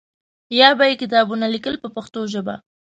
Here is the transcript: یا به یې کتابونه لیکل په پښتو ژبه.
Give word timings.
یا 0.59 0.69
به 0.77 0.83
یې 0.89 0.95
کتابونه 1.01 1.45
لیکل 1.53 1.75
په 1.83 1.89
پښتو 1.95 2.19
ژبه. 2.33 2.55